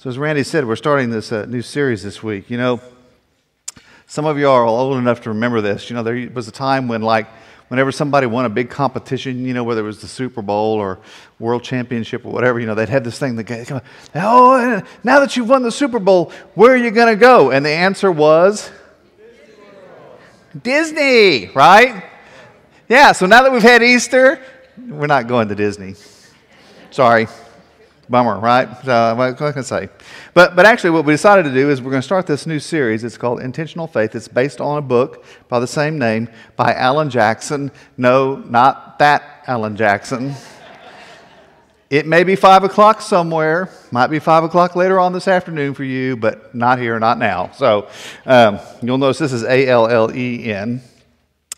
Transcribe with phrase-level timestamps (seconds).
[0.00, 2.50] So, as Randy said, we're starting this uh, new series this week.
[2.50, 2.80] You know,
[4.06, 5.90] some of you are old enough to remember this.
[5.90, 7.26] You know, there was a time when, like,
[7.66, 11.00] whenever somebody won a big competition, you know, whether it was the Super Bowl or
[11.40, 13.80] World Championship or whatever, you know, they'd have this thing that go,
[14.14, 17.50] oh, now that you've won the Super Bowl, where are you going to go?
[17.50, 18.70] And the answer was
[20.62, 22.04] Disney, right?
[22.88, 24.40] Yeah, so now that we've had Easter,
[24.78, 25.96] we're not going to Disney.
[26.92, 27.26] Sorry.
[28.08, 28.68] Bummer, right?
[28.84, 29.88] So, what can I say?
[30.34, 32.58] But, but actually, what we decided to do is we're going to start this new
[32.58, 33.04] series.
[33.04, 34.14] It's called Intentional Faith.
[34.14, 37.70] It's based on a book by the same name by Allen Jackson.
[37.96, 40.34] No, not that Alan Jackson.
[41.90, 45.84] It may be 5 o'clock somewhere, might be 5 o'clock later on this afternoon for
[45.84, 47.50] you, but not here, not now.
[47.52, 47.88] So
[48.26, 50.82] um, you'll notice this is A L L E N.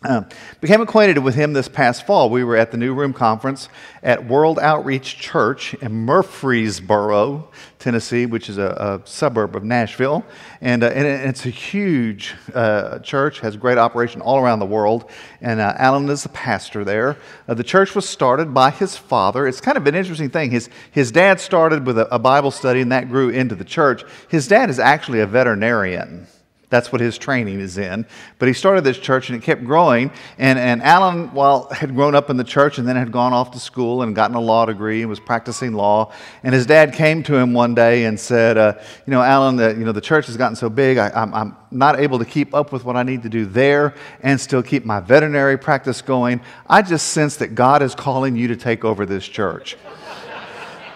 [0.03, 0.25] Um,
[0.61, 2.31] became acquainted with him this past fall.
[2.31, 3.69] We were at the New Room Conference
[4.01, 10.25] at World Outreach Church in Murfreesboro, Tennessee, which is a, a suburb of Nashville.
[10.59, 15.07] And, uh, and it's a huge uh, church, has great operation all around the world.
[15.39, 17.17] And uh, Allen is the pastor there.
[17.47, 19.47] Uh, the church was started by his father.
[19.47, 20.49] It's kind of an interesting thing.
[20.49, 24.03] His, his dad started with a, a Bible study, and that grew into the church.
[24.29, 26.25] His dad is actually a veterinarian.
[26.71, 28.05] That's what his training is in.
[28.39, 30.09] But he started this church and it kept growing.
[30.37, 33.51] And, and Allen, well, had grown up in the church and then had gone off
[33.51, 36.13] to school and gotten a law degree and was practicing law.
[36.43, 39.75] And his dad came to him one day and said, uh, You know, Allen, the,
[39.77, 42.53] you know, the church has gotten so big, I, I'm, I'm not able to keep
[42.53, 46.39] up with what I need to do there and still keep my veterinary practice going.
[46.67, 49.75] I just sense that God is calling you to take over this church.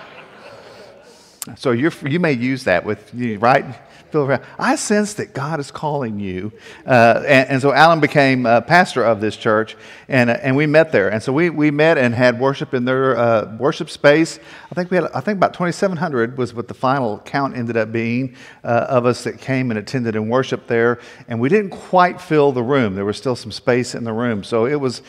[1.58, 3.66] so you you may use that with, you, right?
[4.58, 6.52] I sense that God is calling you.
[6.86, 9.76] Uh, and, and, so Allen became pastor of this church,
[10.08, 11.10] and, uh, and we met there.
[11.10, 14.40] And so we, we met and had worship in their uh, worship space.
[14.72, 17.92] I think we had, I think about 2,700 was what the final count ended up
[17.92, 21.00] being uh, of us that came and attended and worshiped there.
[21.28, 22.96] And we didn't quite fill the room.
[22.96, 24.44] There was still some space in the room.
[24.44, 25.02] So it was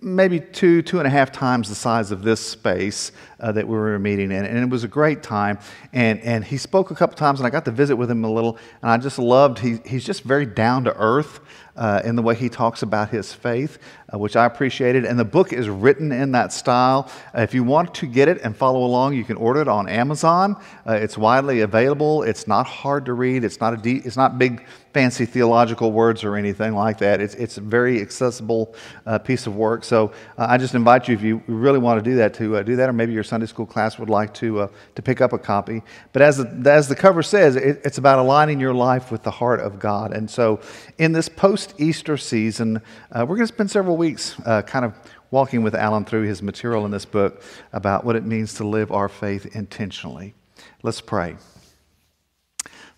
[0.00, 3.10] maybe two, two and a half times the size of this space
[3.40, 4.44] uh, that we were meeting in.
[4.44, 5.58] And it was a great time.
[5.92, 8.30] And, and he spoke a couple times, and I got to visit with him a
[8.30, 8.58] little.
[8.82, 11.40] And I just loved, he, he's just very down to earth
[11.78, 13.78] uh, in the way he talks about his faith,
[14.12, 15.04] uh, which I appreciated.
[15.04, 17.10] And the book is written in that style.
[17.34, 19.88] Uh, if you want to get it and follow along, you can order it on
[19.88, 20.60] Amazon.
[20.86, 22.24] Uh, it's widely available.
[22.24, 23.44] It's not hard to read.
[23.44, 27.20] It's not a it's not big fancy theological words or anything like that.
[27.20, 28.74] It's, it's a very accessible
[29.06, 29.84] uh, piece of work.
[29.84, 32.74] So uh, I just invite you, if you really want to do that, to do
[32.76, 35.82] that, or maybe your Sunday school class would like to to pick up a copy.
[36.12, 39.30] But as the, as the cover says, it, it's about aligning your life with the
[39.30, 40.12] heart of God.
[40.12, 40.60] And so
[40.96, 42.80] in this post post Easter season,
[43.12, 44.94] uh, we're going to spend several weeks uh, kind of
[45.30, 47.42] walking with Allen through his material in this book
[47.72, 50.34] about what it means to live our faith intentionally.
[50.82, 51.36] Let's pray.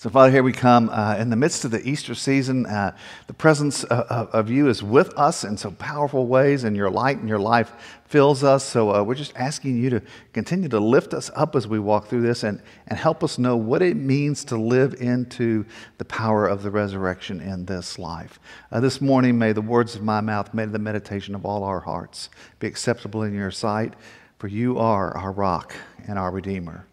[0.01, 2.65] So, Father, here we come uh, in the midst of the Easter season.
[2.65, 2.97] Uh,
[3.27, 7.19] the presence of, of, you is with us in so powerful ways, and your light
[7.19, 8.65] and your life fills us.
[8.65, 10.03] So, uh, we're just asking you to
[10.33, 13.59] continue to lift us up as we walk through this and, and help us know
[13.59, 15.67] what it means to live into
[15.99, 18.41] the power of the resurrection in this life.
[18.73, 21.81] Uh, this morning, may the words of my mouth, may the meditation of all our
[21.81, 23.93] hearts be acceptable in your sight,
[24.39, 25.77] for you are our rock
[26.09, 26.87] and our Redeemer.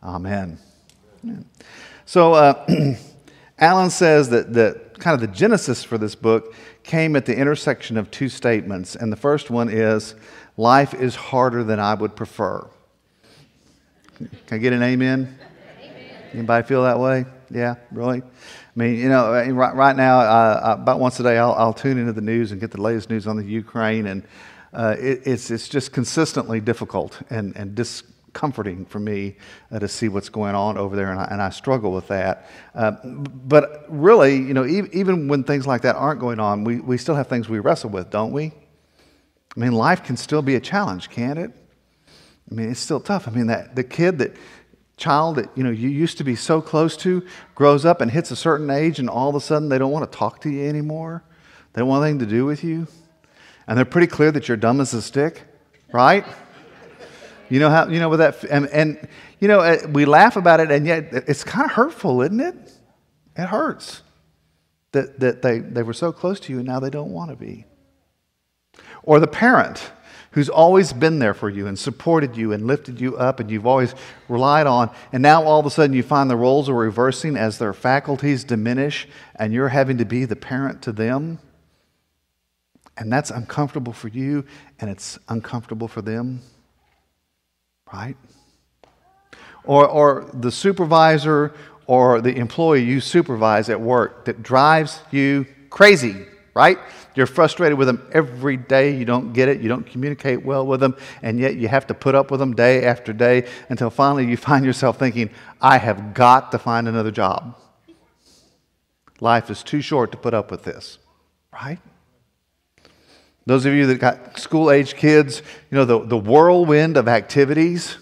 [0.00, 0.60] Amen.
[1.24, 1.44] Amen.
[2.04, 2.66] So, uh,
[3.58, 7.96] Allen says that, that kind of the genesis for this book came at the intersection
[7.96, 8.96] of two statements.
[8.96, 10.14] And the first one is,
[10.56, 12.66] Life is harder than I would prefer.
[14.18, 15.38] Can I get an amen?
[15.80, 16.22] amen.
[16.34, 17.24] Anybody feel that way?
[17.50, 18.20] Yeah, really?
[18.20, 18.24] I
[18.74, 22.12] mean, you know, right, right now, uh, about once a day, I'll, I'll, tune into
[22.12, 24.22] the news and get the latest news on the Ukraine, and
[24.74, 28.02] uh, it, it's, it's just consistently difficult and, and dis,
[28.32, 29.36] comforting for me
[29.70, 32.48] uh, to see what's going on over there, and I, and I struggle with that.
[32.74, 36.80] Uh, but really, you know, e- even when things like that aren't going on, we,
[36.80, 38.52] we still have things we wrestle with, don't we?
[39.56, 41.52] I mean, life can still be a challenge, can't it?
[42.50, 43.28] I mean, it's still tough.
[43.28, 44.36] I mean, that the kid that
[44.96, 48.30] child that you know you used to be so close to grows up and hits
[48.30, 50.68] a certain age, and all of a sudden they don't want to talk to you
[50.68, 51.24] anymore.
[51.72, 52.86] They don't want anything to do with you,
[53.66, 55.42] and they're pretty clear that you're dumb as a stick,
[55.92, 56.24] right?
[57.52, 59.06] You know how, you know, with that, and, and
[59.38, 62.54] you know, uh, we laugh about it, and yet it's kind of hurtful, isn't it?
[63.36, 64.00] It hurts
[64.92, 67.36] that, that they, they were so close to you and now they don't want to
[67.36, 67.66] be.
[69.02, 69.92] Or the parent
[70.30, 73.66] who's always been there for you and supported you and lifted you up and you've
[73.66, 73.94] always
[74.30, 77.58] relied on, and now all of a sudden you find the roles are reversing as
[77.58, 79.06] their faculties diminish
[79.36, 81.38] and you're having to be the parent to them.
[82.96, 84.46] And that's uncomfortable for you
[84.80, 86.40] and it's uncomfortable for them
[87.92, 88.16] right?
[89.64, 91.52] or, or the supervisor
[91.86, 96.16] or the employee you supervise at work that drives you crazy,
[96.54, 96.78] right?
[97.14, 98.96] You're frustrated with them every day.
[98.96, 99.60] You don't get it.
[99.60, 100.96] You don't communicate well with them.
[101.22, 104.36] And yet you have to put up with them day after day until finally you
[104.48, 105.30] find yourself thinking,
[105.60, 107.58] I have got to find another job.
[109.20, 110.98] Life is too short to put up with this,
[111.52, 111.78] right?
[113.46, 117.98] Those of you that got school age kids, you know, the, the whirlwind of activities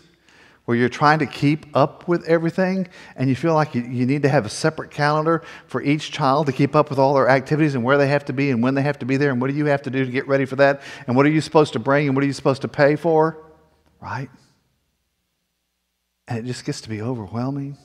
[0.66, 4.22] where you're trying to keep up with everything and you feel like you, you need
[4.22, 7.75] to have a separate calendar for each child to keep up with all their activities
[7.75, 9.50] and where they have to be and when they have to be there and what
[9.50, 11.72] do you have to do to get ready for that and what are you supposed
[11.72, 13.37] to bring and what are you supposed to pay for,
[14.00, 14.28] right?
[16.28, 17.76] And it just gets to be overwhelming.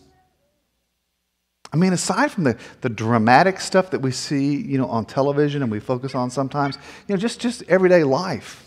[1.75, 5.61] I mean, aside from the, the dramatic stuff that we see, you know, on television
[5.61, 8.63] and we focus on sometimes, you know, just, just everyday life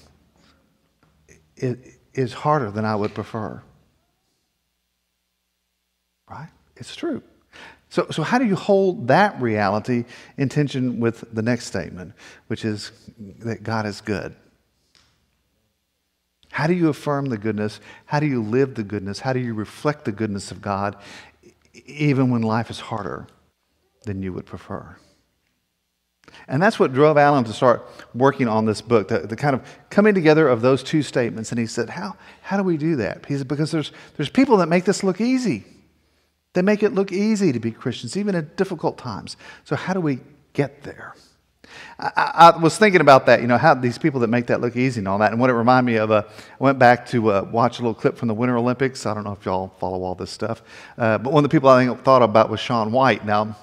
[1.57, 3.63] is harder than I would prefer.
[6.29, 6.51] Right?
[6.77, 7.23] It's true.
[7.89, 10.05] So, so how do you hold that reality
[10.37, 12.13] in tension with the next statement,
[12.49, 12.93] which is
[13.39, 14.37] that God is good?
[16.51, 17.81] How do you affirm the goodness?
[18.07, 19.21] How do you live the goodness?
[19.21, 20.97] How do you reflect the goodness of God
[21.87, 23.27] even when life is harder
[24.05, 24.97] than you would prefer.
[26.47, 29.63] And that's what drove Allen to start working on this book, the, the, kind of
[29.91, 31.51] coming together of those two statements.
[31.51, 33.27] And he said, How, how do we do that?
[33.27, 35.65] He said, Because there's, there's people that make this look easy.
[36.55, 39.37] They make it look easy to be Christians, even at difficult times.
[39.65, 40.21] So, how do we
[40.53, 41.15] get there?
[41.99, 44.77] I, I, was thinking about that, you know, how these people that make that look
[44.77, 45.33] easy and all that.
[45.33, 47.95] And what it reminded me of, uh, I went back to uh, watch a little
[47.95, 49.05] clip from the Winter Olympics.
[49.07, 50.63] I don't know if y'all follow all this stuff.
[50.97, 53.27] Uh, but one of the people I think thought about was Shaun White.
[53.27, 53.57] Now,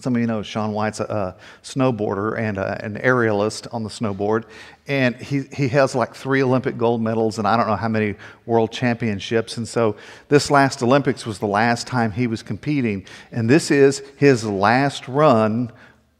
[0.00, 3.88] some of you know Shaun White's a, a snowboarder and a, an aerialist on the
[3.88, 4.44] snowboard.
[4.86, 8.14] And he, he has like three Olympic gold medals and I don't know how many
[8.46, 9.56] world championships.
[9.56, 9.96] And so
[10.28, 13.06] this last Olympics was the last time he was competing.
[13.32, 15.72] And this is his last run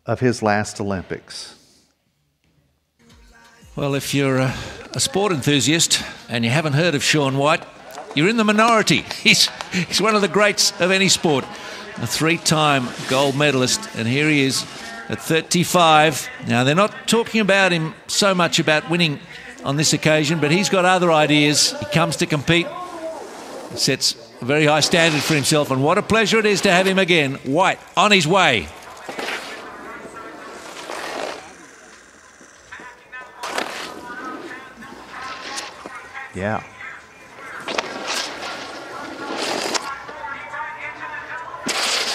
[0.08, 1.54] of his last Olympics?
[3.76, 4.54] Well, if you're a,
[4.94, 7.64] a, sport enthusiast and you haven't heard of Shaun White,
[8.16, 9.02] you're in the minority.
[9.22, 11.44] He's, he's one of the greats of any sport,
[11.98, 14.62] a three time gold medalist, and here he is
[15.08, 16.28] at 35.
[16.48, 19.20] Now, they're not talking about him so much about winning
[19.62, 21.78] on this occasion, but he's got other ideas.
[21.78, 22.66] He comes to compete,
[23.74, 26.86] sets a very high standard for himself, and what a pleasure it is to have
[26.86, 27.34] him again.
[27.44, 28.68] White on his way.
[36.38, 36.62] Yeah.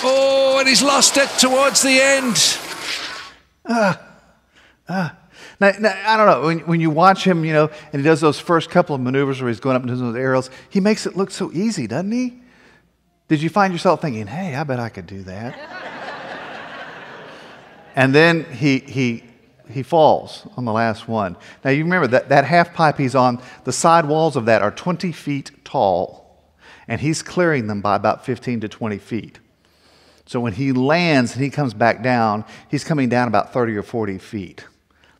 [0.05, 2.37] Oh, and he's lost it towards the end.
[3.65, 4.01] Ah,
[4.87, 5.17] ah.
[5.59, 6.47] Now, now, I don't know.
[6.47, 9.41] When, when you watch him, you know, and he does those first couple of maneuvers
[9.41, 12.13] where he's going up and doing those aerials, he makes it look so easy, doesn't
[12.13, 12.41] he?
[13.27, 15.57] Did you find yourself thinking, hey, I bet I could do that?
[17.97, 19.25] and then he, he
[19.73, 21.37] he falls on the last one.
[21.63, 24.71] Now, you remember that, that half pipe he's on, the side walls of that are
[24.71, 26.43] 20 feet tall,
[26.87, 29.39] and he's clearing them by about 15 to 20 feet.
[30.25, 33.83] So when he lands and he comes back down, he's coming down about 30 or
[33.83, 34.65] 40 feet.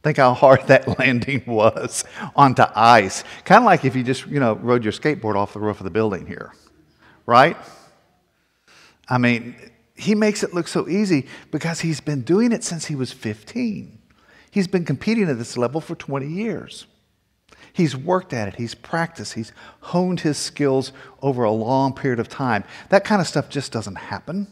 [0.01, 2.03] Think how hard that landing was
[2.35, 3.23] onto ice.
[3.45, 5.83] Kind of like if you just, you know, rode your skateboard off the roof of
[5.85, 6.53] the building here,
[7.25, 7.57] right?
[9.09, 9.55] I mean,
[9.95, 13.99] he makes it look so easy because he's been doing it since he was 15.
[14.53, 16.85] He's been competing at this level for 20 years.
[17.73, 20.91] He's worked at it, he's practiced, he's honed his skills
[21.23, 22.63] over a long period of time.
[22.89, 24.45] That kind of stuff just doesn't happen.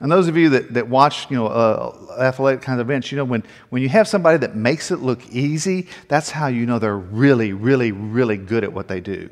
[0.00, 3.18] And those of you that, that watch, you know, uh, athletic kind of events, you
[3.18, 6.78] know, when, when you have somebody that makes it look easy, that's how you know
[6.78, 9.28] they're really, really, really good at what they do.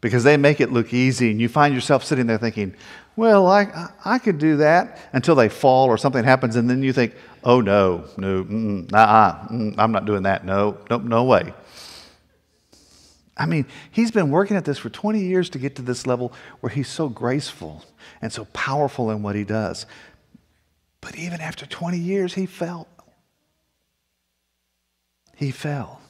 [0.00, 2.76] Because they make it look easy, and you find yourself sitting there thinking,
[3.16, 6.92] well, I, I could do that until they fall or something happens, and then you
[6.92, 10.44] think, oh, no, no, mm, I'm not doing that.
[10.44, 11.54] No, no, no way.
[13.36, 16.32] I mean, he's been working at this for 20 years to get to this level
[16.60, 17.84] where he's so graceful
[18.22, 19.86] and so powerful in what he does.
[21.00, 22.86] But even after 20 years, he fell.
[25.36, 26.00] He fell.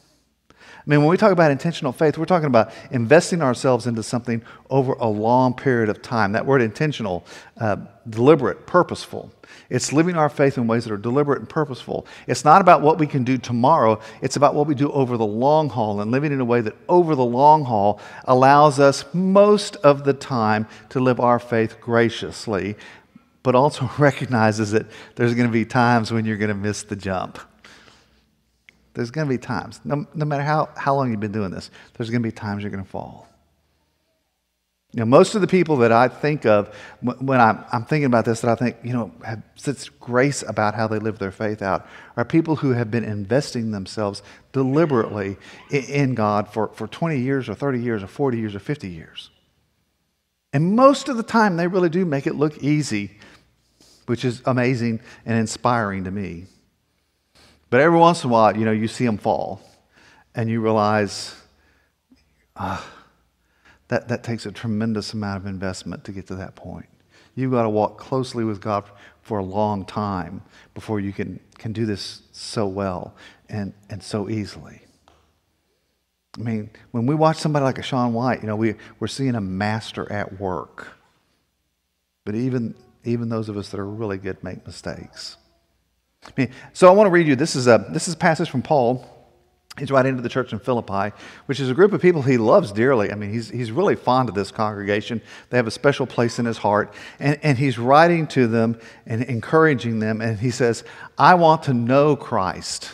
[0.86, 4.42] I mean, when we talk about intentional faith, we're talking about investing ourselves into something
[4.68, 6.32] over a long period of time.
[6.32, 7.24] That word intentional,
[7.58, 7.76] uh,
[8.10, 9.32] deliberate, purposeful.
[9.70, 12.06] It's living our faith in ways that are deliberate and purposeful.
[12.26, 15.24] It's not about what we can do tomorrow, it's about what we do over the
[15.24, 19.76] long haul and living in a way that over the long haul allows us most
[19.76, 22.76] of the time to live our faith graciously,
[23.42, 26.96] but also recognizes that there's going to be times when you're going to miss the
[26.96, 27.38] jump.
[28.94, 31.70] There's going to be times, no, no matter how, how long you've been doing this,
[31.94, 33.28] there's going to be times you're going to fall.
[34.94, 38.24] You know, most of the people that I think of when I'm, I'm, thinking about
[38.24, 41.62] this, that I think, you know, have such grace about how they live their faith
[41.62, 44.22] out, are people who have been investing themselves
[44.52, 45.36] deliberately
[45.72, 49.30] in God for, for 20 years or 30 years or 40 years or 50 years.
[50.52, 53.18] And most of the time, they really do make it look easy,
[54.06, 56.46] which is amazing and inspiring to me.
[57.71, 59.61] But every once in a while, you know, you see them fall
[60.35, 61.35] and you realize,
[62.56, 62.87] ah,
[63.88, 66.87] that, that takes a tremendous amount of investment to get to that point.
[67.35, 68.85] You've got to walk closely with God
[69.23, 70.42] for a long time
[70.75, 73.14] before you can, can do this so well
[73.49, 74.80] and, and so easily.
[76.38, 79.35] I mean, when we watch somebody like a Shaun White, you know, we, we're seeing
[79.35, 80.88] a master at work.
[82.25, 85.37] But even, even those of us that are really good make mistakes.
[86.72, 89.14] So I want to read you this is a, this is a passage from Paul
[89.78, 91.16] He's writing to the church in Philippi,
[91.46, 93.10] which is a group of people he loves dearly.
[93.10, 95.20] I mean, he's, he's really fond of this congregation.
[95.50, 96.94] They have a special place in his heart.
[97.18, 100.20] And, and he's writing to them and encouraging them.
[100.20, 100.84] And he says,
[101.18, 102.92] I want to know Christ.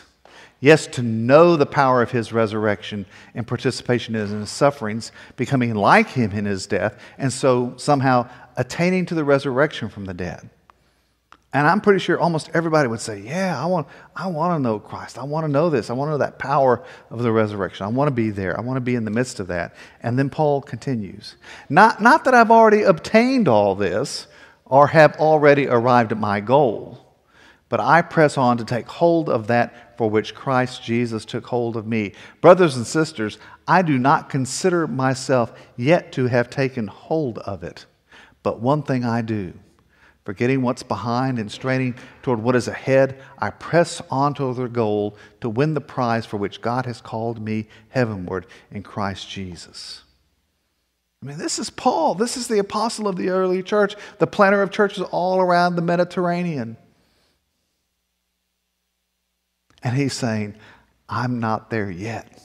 [0.61, 6.09] Yes, to know the power of his resurrection and participation in his sufferings, becoming like
[6.09, 10.51] him in his death, and so somehow attaining to the resurrection from the dead.
[11.53, 14.79] And I'm pretty sure almost everybody would say, Yeah, I want, I want to know
[14.79, 15.19] Christ.
[15.19, 15.91] I want to know this.
[15.91, 17.87] I want to know that power of the resurrection.
[17.87, 18.57] I want to be there.
[18.57, 19.75] I want to be in the midst of that.
[20.01, 21.37] And then Paul continues
[21.69, 24.29] Not, not that I've already obtained all this
[24.65, 27.05] or have already arrived at my goal,
[27.69, 31.77] but I press on to take hold of that for which Christ Jesus took hold
[31.77, 32.13] of me.
[32.41, 37.87] Brothers and sisters, I do not consider myself yet to have taken hold of it.
[38.45, 39.53] But one thing I do
[40.31, 45.17] Forgetting what's behind and straining toward what is ahead, I press on to the goal
[45.41, 50.05] to win the prize for which God has called me heavenward in Christ Jesus.
[51.21, 52.15] I mean, this is Paul.
[52.15, 55.83] This is the apostle of the early church, the planter of churches all around the
[55.83, 56.77] Mediterranean.
[59.83, 60.55] And he's saying,
[61.09, 62.41] I'm not there yet,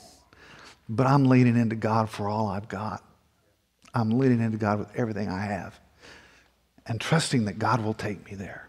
[0.90, 3.04] but I'm leaning into God for all I've got.
[3.94, 5.80] I'm leaning into God with everything I have
[6.86, 8.68] and trusting that God will take me there.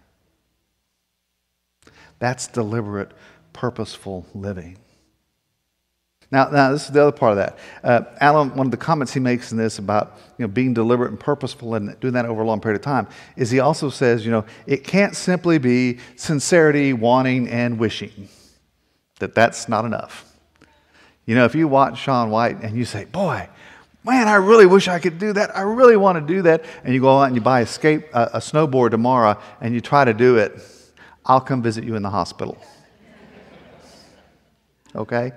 [2.18, 3.12] That's deliberate,
[3.52, 4.78] purposeful living.
[6.30, 7.58] Now, now this is the other part of that.
[7.84, 11.10] Uh, Allen, one of the comments he makes in this about you know, being deliberate
[11.10, 13.06] and purposeful and doing that over a long period of time
[13.36, 18.28] is he also says, you know, it can't simply be sincerity, wanting, and wishing.
[19.18, 20.24] That that's not enough.
[21.26, 23.48] You know, if you watch Shaun White and you say, boy,
[24.06, 25.56] man, I really wish I could do that.
[25.56, 26.64] I really want to do that.
[26.84, 30.04] And you go out and you buy a, skate, a, snowboard tomorrow and you try
[30.04, 30.56] to do it.
[31.24, 32.56] I'll come visit you in the hospital.
[34.94, 35.32] Okay?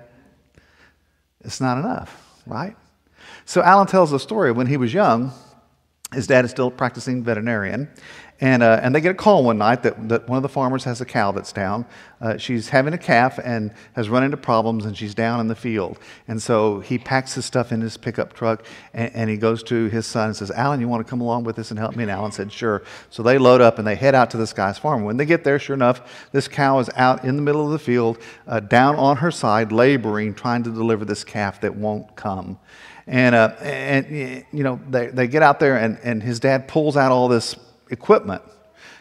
[1.40, 2.76] It's not enough, right?
[3.44, 5.32] So Allen tells a story when he was young.
[6.12, 7.88] His dad is still a practicing veterinarian,
[8.40, 10.84] and, uh, and they get a call one night that, that one of the farmers
[10.84, 11.84] has a cow that's down.
[12.22, 15.54] Uh, she's having a calf and has run into problems, and she's down in the
[15.54, 15.98] field.
[16.26, 18.64] And so he packs his stuff in his pickup truck,
[18.94, 21.44] and, and he goes to his son and says, Allen, you want to come along
[21.44, 22.04] with us and help me?
[22.04, 22.82] And Allen said, Sure.
[23.10, 25.04] So they load up and they head out to this guy's farm.
[25.04, 27.78] When they get there, sure enough, this cow is out in the middle of the
[27.78, 32.58] field, uh, down on her side, laboring, trying to deliver this calf that won't come.
[33.06, 36.96] And, uh, and you know, they, they get out there, and, and his dad pulls
[36.96, 37.56] out all this
[37.90, 38.42] equipment.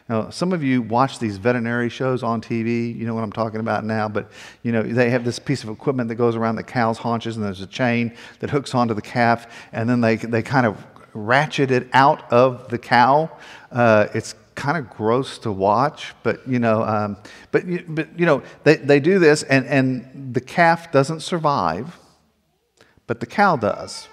[0.09, 2.95] Now, some of you watch these veterinary shows on TV.
[2.97, 4.09] You know what I'm talking about now.
[4.09, 4.31] But
[4.63, 7.45] you know they have this piece of equipment that goes around the cow's haunches, and
[7.45, 11.69] there's a chain that hooks onto the calf, and then they they kind of ratchet
[11.69, 13.29] it out of the cow.
[13.71, 17.15] Uh, it's kind of gross to watch, but you know, um,
[17.51, 21.98] but but you know they they do this, and and the calf doesn't survive,
[23.09, 24.07] but the cow does.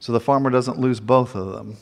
[0.00, 1.76] So the farmer doesn't lose both of them.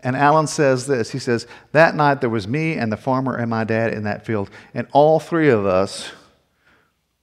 [0.00, 3.48] And Allen says this He says, That night there was me and the farmer and
[3.48, 6.10] my dad in that field, and all three of us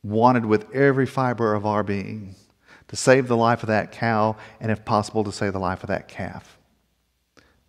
[0.03, 2.35] wanted with every fiber of our being
[2.87, 5.89] to save the life of that cow and, if possible, to save the life of
[5.89, 6.57] that calf.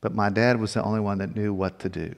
[0.00, 2.14] But my dad was the only one that knew what to do.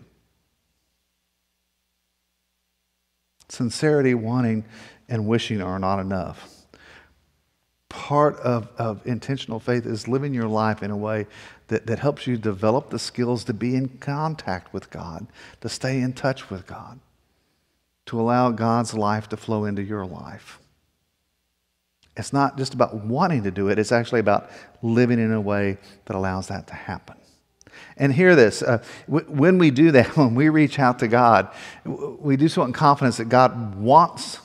[3.49, 4.67] Sincerity, wanting,
[5.09, 6.58] and wishing are not enough
[8.09, 11.27] part of, of intentional faith is living your life in a way
[11.67, 15.27] that, that helps you develop the skills to be in contact with God,
[15.61, 17.01] to stay in touch with God,
[18.07, 20.59] to allow God's life to flow into your life.
[22.17, 24.49] It's not just about wanting to do it, it's actually about
[24.81, 27.17] living in a way that allows that to happen.
[27.99, 31.51] And hear this uh, w- when we do that, when we reach out to God,
[31.85, 34.39] w- we do so in confidence that God wants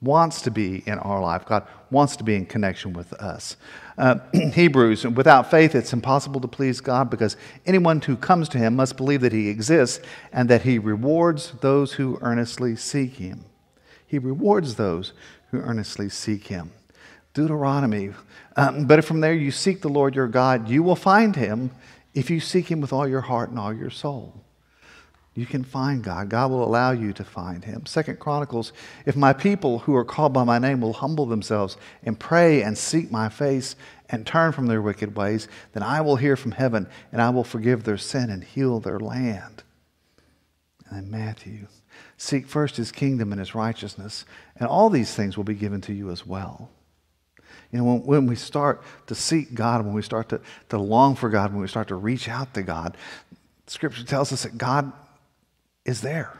[0.00, 1.44] wants to be in our life.
[1.46, 3.56] God wants to be in connection with us.
[3.96, 8.76] Uh, Hebrews, without faith, it's impossible to please God because anyone who comes to him
[8.76, 13.44] must believe that he exists and that he rewards those who earnestly seek him.
[14.06, 15.12] He rewards those
[15.50, 16.72] who earnestly seek him.
[17.34, 18.12] Deuteronomy.
[18.56, 21.70] Um, but if from there you seek the Lord your God, you will find him
[22.14, 24.45] if you seek him with all your heart and all your soul
[25.36, 26.30] you can find God.
[26.30, 27.84] God will allow you to find him.
[27.84, 28.72] Second Chronicles,
[29.04, 32.76] if my people who are called by my name will humble themselves and pray and
[32.76, 33.76] seek my face
[34.08, 37.44] and turn from their wicked ways, then I will hear from heaven and I will
[37.44, 39.62] forgive their sin and heal their land.
[40.88, 41.66] And then Matthew,
[42.16, 44.24] seek first his kingdom and his righteousness,
[44.56, 46.70] and all these things will be given to you as well.
[47.72, 50.40] You know, when, when we start to seek God, when we start to,
[50.70, 52.96] to long for God, when we start to reach out to God,
[53.66, 54.92] Scripture tells us that God
[55.86, 56.38] is there.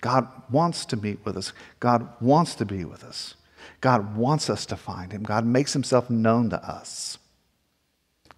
[0.00, 1.52] God wants to meet with us.
[1.80, 3.34] God wants to be with us.
[3.80, 5.22] God wants us to find Him.
[5.22, 7.18] God makes Himself known to us.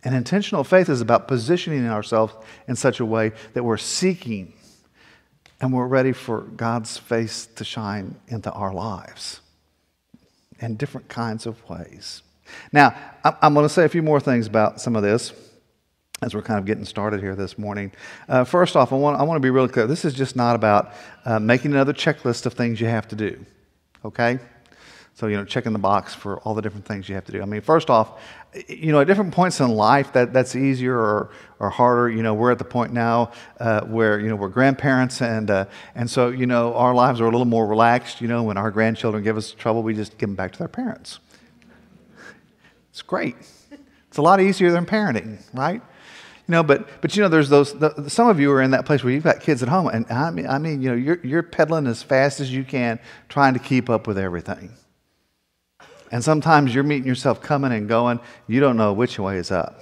[0.02, 2.34] And intentional faith is about positioning ourselves
[2.66, 4.52] in such a way that we're seeking
[5.60, 9.40] and we're ready for God's face to shine into our lives
[10.58, 12.22] in different kinds of ways.
[12.72, 15.32] Now, I'm going to say a few more things about some of this
[16.22, 17.92] as we're kind of getting started here this morning.
[18.28, 19.86] Uh, first off, I want, I want to be really clear.
[19.86, 20.92] This is just not about
[21.24, 23.44] uh, making another checklist of things you have to do,
[24.04, 24.38] okay?
[25.14, 27.42] So, you know, checking the box for all the different things you have to do.
[27.42, 28.20] I mean, first off,
[28.68, 32.08] you know, at different points in life, that, that's easier or, or harder.
[32.08, 35.64] You know, we're at the point now uh, where, you know, we're grandparents, and, uh,
[35.94, 38.20] and so, you know, our lives are a little more relaxed.
[38.20, 40.68] You know, when our grandchildren give us trouble, we just give them back to their
[40.68, 41.18] parents.
[42.90, 43.36] It's great.
[44.08, 45.82] It's a lot easier than parenting, right?
[46.50, 47.78] You know, but but you know, there's those.
[47.78, 50.04] The, some of you are in that place where you've got kids at home, and
[50.10, 53.54] I mean, I mean, you know, you're you're pedaling as fast as you can, trying
[53.54, 54.72] to keep up with everything.
[56.10, 58.18] And sometimes you're meeting yourself coming and going.
[58.48, 59.80] You don't know which way is up.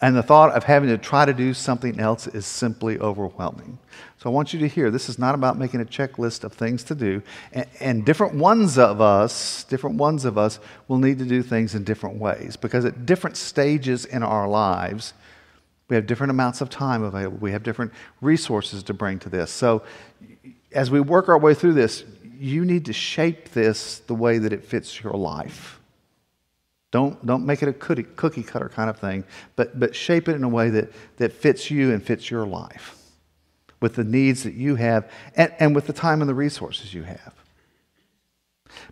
[0.00, 3.78] And the thought of having to try to do something else is simply overwhelming.
[4.16, 6.82] So I want you to hear this is not about making a checklist of things
[6.84, 7.22] to do.
[7.52, 11.74] And, and, different ones of us, different ones of us will need to do things
[11.74, 15.12] in different ways because at different stages in our lives,
[15.88, 17.38] we have different amounts of time available.
[17.38, 19.50] We have different resources to bring to this.
[19.50, 19.82] So,
[20.72, 22.04] as we work our way through this,
[22.38, 25.80] you need to shape this the way that it fits your life.
[26.90, 29.24] Don't, don't make it a cookie, cookie cutter kind of thing,
[29.56, 32.96] but, but shape it in a way that, that fits you and fits your life
[33.80, 37.02] with the needs that you have and, and with the time and the resources you
[37.02, 37.34] have.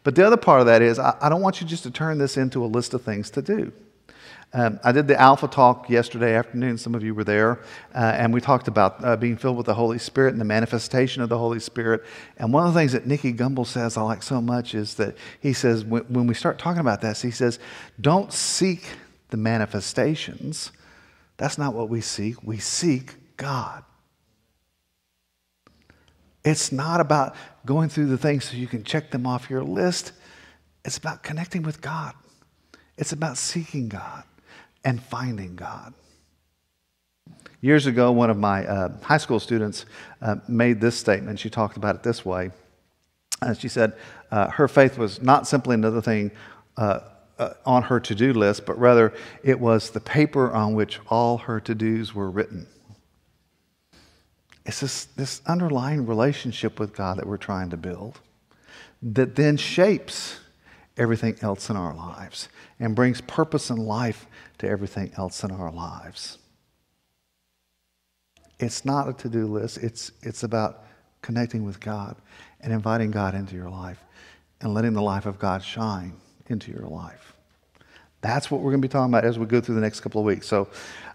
[0.03, 2.19] But the other part of that is, I, I don't want you just to turn
[2.19, 3.73] this into a list of things to do.
[4.55, 6.77] Um, I did the Alpha talk yesterday afternoon.
[6.77, 7.61] Some of you were there.
[7.95, 11.23] Uh, and we talked about uh, being filled with the Holy Spirit and the manifestation
[11.23, 12.05] of the Holy Spirit.
[12.37, 15.17] And one of the things that Nicky Gumbel says I like so much is that
[15.41, 17.59] he says, when, when we start talking about this, he says,
[17.99, 18.85] don't seek
[19.31, 20.71] the manifestations.
[21.39, 22.43] That's not what we seek.
[22.43, 23.85] We seek God.
[26.45, 27.35] It's not about
[27.65, 30.13] going through the things so you can check them off your list.
[30.85, 32.15] It's about connecting with God.
[32.99, 34.25] It's about seeking God
[34.85, 35.95] and finding God.
[37.61, 39.87] Years ago, one of my uh, high school students
[40.21, 41.39] uh, made this statement.
[41.39, 42.51] She talked about it this way.
[43.41, 43.95] Uh, she said
[44.31, 46.33] uh, her faith was not simply another thing
[46.77, 47.01] uh,
[47.39, 51.39] uh, on her to do list, but rather it was the paper on which all
[51.39, 52.67] her to dos were written.
[54.65, 58.21] It's this, this underlying relationship with God that we're trying to build
[59.03, 60.39] that then shapes
[60.97, 64.27] everything else in our lives and brings purpose and life
[64.59, 66.39] to everything else in our lives.
[68.59, 70.85] It's not a to do list, it's, it's about
[71.21, 72.17] connecting with God
[72.61, 74.05] and inviting God into your life
[74.61, 76.15] and letting the life of God shine
[76.47, 77.32] into your life.
[78.23, 80.21] That's what we're going to be talking about as we go through the next couple
[80.21, 80.47] of weeks.
[80.47, 80.69] So,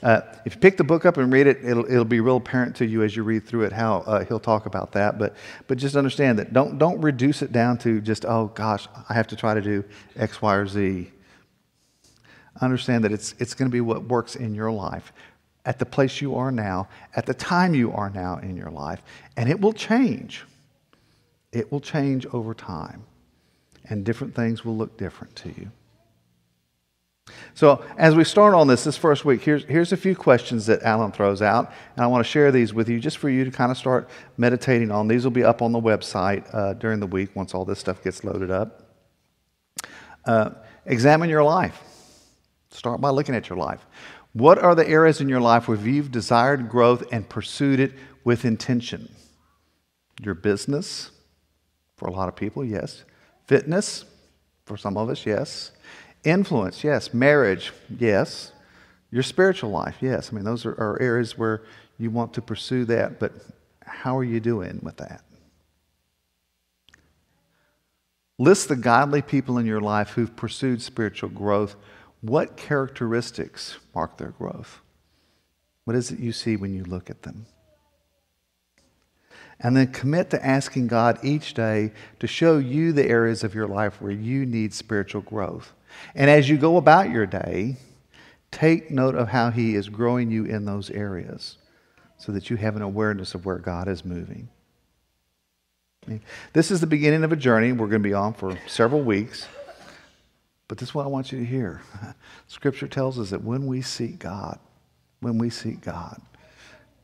[0.03, 2.75] uh, if you pick the book up and read it, it'll, it'll be real apparent
[2.75, 5.17] to you as you read through it how uh, he'll talk about that.
[5.17, 5.35] But,
[5.67, 9.27] but just understand that don't, don't reduce it down to just, oh gosh, I have
[9.27, 9.83] to try to do
[10.17, 11.11] X, Y, or Z
[12.61, 15.13] understand that it's, it's going to be what works in your life
[15.65, 19.01] at the place you are now, at the time you are now in your life,
[19.35, 20.45] and it will change.
[21.51, 23.03] It will change over time,
[23.89, 25.69] and different things will look different to you.
[27.53, 30.83] So, as we start on this this first week, here's, here's a few questions that
[30.83, 33.51] Allen throws out, and I want to share these with you just for you to
[33.51, 35.07] kind of start meditating on.
[35.07, 38.03] These will be up on the website uh, during the week once all this stuff
[38.03, 38.83] gets loaded up.
[40.25, 40.51] Uh,
[40.85, 41.81] examine your life.
[42.69, 43.85] Start by looking at your life.
[44.33, 48.45] What are the areas in your life where you've desired growth and pursued it with
[48.45, 49.09] intention?
[50.21, 51.11] Your business,
[51.95, 53.03] for a lot of people, yes.
[53.45, 54.05] Fitness,
[54.65, 55.71] for some of us, yes.
[56.23, 57.13] Influence, yes.
[57.13, 58.51] Marriage, yes.
[59.11, 60.31] Your spiritual life, yes.
[60.31, 61.63] I mean, those are, are areas where
[61.97, 63.33] you want to pursue that, but
[63.81, 65.23] how are you doing with that?
[68.37, 71.75] List the godly people in your life who've pursued spiritual growth.
[72.21, 74.79] What characteristics mark their growth?
[75.85, 77.47] What is it you see when you look at them?
[79.59, 83.67] And then commit to asking God each day to show you the areas of your
[83.67, 85.73] life where you need spiritual growth.
[86.15, 87.77] And as you go about your day,
[88.51, 91.57] take note of how He is growing you in those areas
[92.17, 94.49] so that you have an awareness of where God is moving.
[96.53, 99.47] This is the beginning of a journey we're going to be on for several weeks.
[100.67, 101.81] But this is what I want you to hear.
[102.47, 104.59] Scripture tells us that when we seek God,
[105.19, 106.21] when we seek God,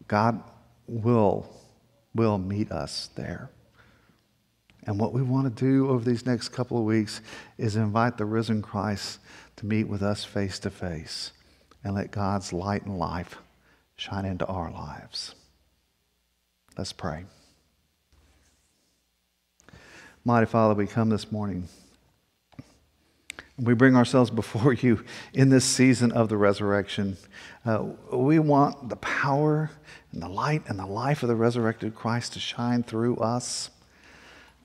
[0.07, 0.43] God
[0.87, 1.49] will,
[2.13, 3.49] will meet us there.
[4.85, 7.21] And what we want to do over these next couple of weeks
[7.57, 9.19] is invite the risen Christ
[9.57, 11.31] to meet with us face to face
[11.83, 13.37] and let God's light and life
[13.95, 15.35] shine into our lives.
[16.77, 17.25] Let's pray.
[20.25, 21.67] Mighty Father, we come this morning.
[23.59, 27.17] We bring ourselves before you in this season of the resurrection.
[27.65, 29.69] Uh, we want the power
[30.11, 33.69] and the light and the life of the resurrected Christ to shine through us.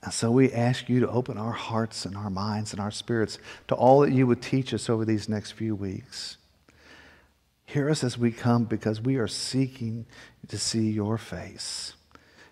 [0.03, 3.39] And so we ask you to open our hearts and our minds and our spirits
[3.67, 6.37] to all that you would teach us over these next few weeks.
[7.67, 10.07] Hear us as we come because we are seeking
[10.49, 11.95] to see your face.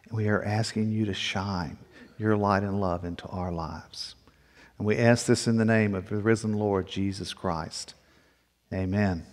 [0.05, 1.79] And we are asking you to shine
[2.19, 4.15] your light and love into our lives.
[4.79, 7.95] And we ask this in the name of the risen Lord Jesus Christ.
[8.73, 9.25] Amen.